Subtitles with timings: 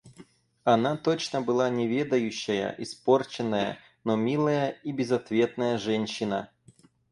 [0.63, 6.49] Она точно была неведающая, испорченная, но милая и безответная женщина.